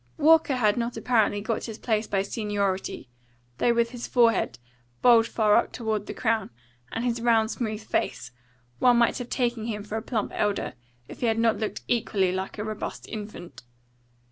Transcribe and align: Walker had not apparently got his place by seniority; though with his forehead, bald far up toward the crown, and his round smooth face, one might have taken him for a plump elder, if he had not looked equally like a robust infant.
Walker 0.17 0.55
had 0.55 0.77
not 0.77 0.97
apparently 0.97 1.41
got 1.41 1.65
his 1.65 1.77
place 1.77 2.07
by 2.07 2.23
seniority; 2.23 3.07
though 3.59 3.71
with 3.75 3.91
his 3.91 4.07
forehead, 4.07 4.57
bald 5.03 5.27
far 5.27 5.55
up 5.57 5.71
toward 5.71 6.07
the 6.07 6.13
crown, 6.15 6.49
and 6.91 7.05
his 7.05 7.21
round 7.21 7.51
smooth 7.51 7.83
face, 7.83 8.31
one 8.79 8.97
might 8.97 9.19
have 9.19 9.29
taken 9.29 9.65
him 9.65 9.83
for 9.83 9.97
a 9.97 10.01
plump 10.01 10.31
elder, 10.33 10.73
if 11.07 11.19
he 11.19 11.27
had 11.27 11.37
not 11.37 11.59
looked 11.59 11.83
equally 11.87 12.31
like 12.31 12.57
a 12.57 12.63
robust 12.63 13.07
infant. 13.09 13.61